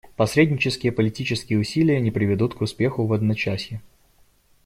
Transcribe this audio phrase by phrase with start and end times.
[0.15, 3.83] Посреднические политические усилия не приведут к успеху в одночасье.